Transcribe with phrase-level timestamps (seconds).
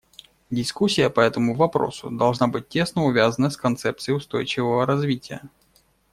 [0.49, 5.47] Дискуссия по этому вопросу должна быть тесно увязана с концепцией устойчивого развития.